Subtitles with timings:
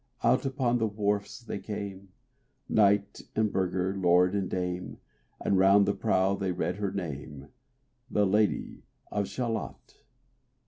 [0.23, 2.09] Out upon the wharfs they came,
[2.67, 4.97] Knight and burgher, lord and dame,
[5.39, 7.49] And round the prow they read her name,
[8.09, 10.01] The Lady of Shalott.